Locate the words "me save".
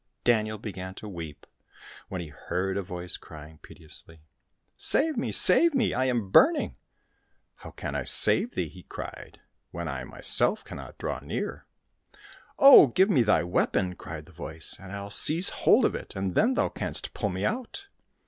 5.15-5.75